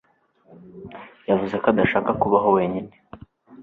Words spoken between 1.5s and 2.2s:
ko adashaka